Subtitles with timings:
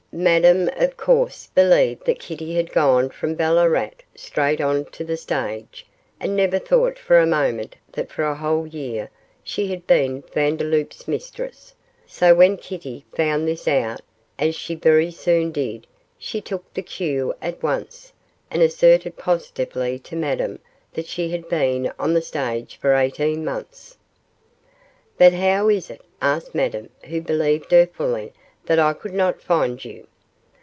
[0.13, 5.85] Madame, of course, believed that Kitty had gone from Ballarat straight on to the stage,
[6.19, 9.09] and never thought for a moment that for a whole year
[9.41, 11.73] she had been Vandeloup's mistress,
[12.05, 14.01] so when Kitty found this out
[14.37, 15.87] as she very soon did
[16.19, 18.11] she took the cue at once,
[18.49, 20.59] and asserted positively to Madame
[20.91, 23.97] that she had been on the stage for eighteen months.
[25.17, 28.33] 'But how is it,' asked Madame, who believed her fully,
[28.63, 30.05] 'that I could not find you?